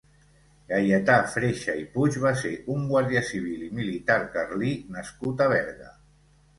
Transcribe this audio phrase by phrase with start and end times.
[0.69, 5.97] Gaietà Freixa i Puig va ser un guàrdia civil i militar carlí nascut a Berga.